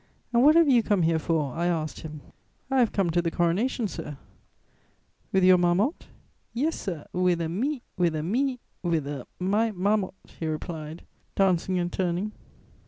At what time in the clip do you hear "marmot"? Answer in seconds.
5.59-6.07, 9.69-10.15